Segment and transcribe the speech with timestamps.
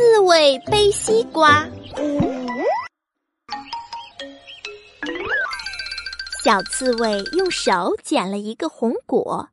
[0.00, 1.68] 刺猬背西瓜。
[6.42, 9.46] 小刺猬用手捡了一个红果，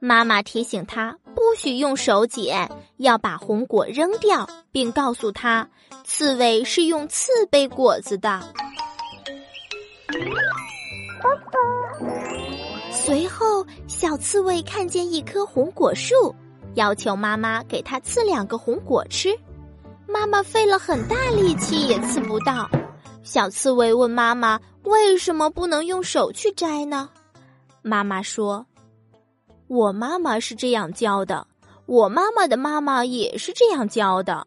[0.00, 2.66] 妈妈提醒他不许用手捡，
[2.96, 5.68] 要把红果扔掉，并告诉他，
[6.02, 8.40] 刺猬是用刺背果子的。
[12.90, 16.34] 随后，小刺猬看见一棵红果树，
[16.74, 19.28] 要求妈妈给他刺两个红果吃。
[20.06, 22.68] 妈妈费了很大力气也刺不到。
[23.22, 27.08] 小刺猬问妈妈：“为什么不能用手去摘呢？”
[27.82, 28.66] 妈妈说
[29.68, 31.46] ：“我妈妈是这样教的，
[31.86, 34.46] 我妈妈的妈妈也是这样教的。”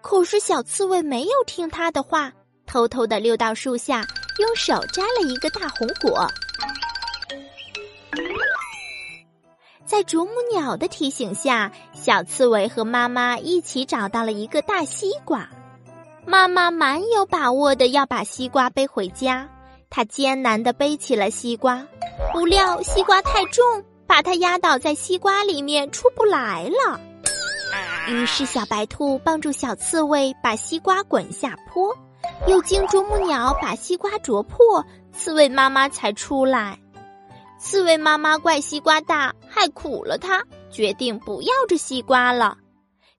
[0.00, 2.32] 可是小刺猬没有听她的话，
[2.66, 4.04] 偷偷的溜到树下，
[4.38, 6.26] 用手摘了一个大红果。
[9.92, 15.46] 在啄木鸟的提醒下，小刺猬和妈妈一起找到了一个大西瓜。
[16.24, 19.46] 妈妈蛮有把握的要把西瓜背回家，
[19.90, 21.86] 她艰难的背起了西瓜，
[22.32, 23.62] 不料西瓜太重，
[24.06, 26.98] 把它压倒在西瓜里面出不来了。
[28.08, 31.94] 于是小白兔帮助小刺猬把西瓜滚下坡，
[32.46, 36.78] 又经啄木鸟把西瓜啄破，刺猬妈妈才出来。
[37.62, 42.58] 刺猬妈妈怪西瓜大，害苦了它，决定不要这西瓜了。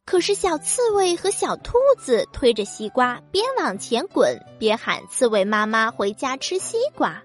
[0.04, 7.24] 可是小刺猬和小兔子推着西瓜，边往前滚边喊：“刺猬妈妈回家吃西瓜。”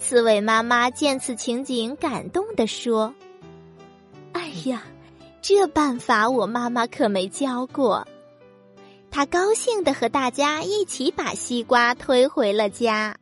[0.00, 3.14] 刺猬妈妈见此情景，感动地说
[4.32, 4.82] ：“哎呀，
[5.42, 8.08] 这办法我妈妈可没教过。”
[9.12, 13.14] 她高兴地和大家一起把西瓜推回了家。